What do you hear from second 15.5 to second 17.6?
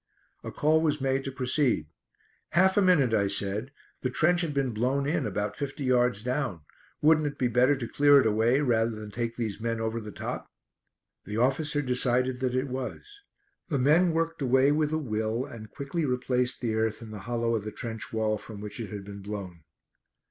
quickly replaced the earth in the hollow